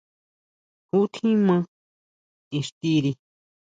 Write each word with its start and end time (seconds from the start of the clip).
Jú 0.89 0.99
tjín 1.13 1.39
maa 1.47 1.61
ixtiri. 2.57 3.11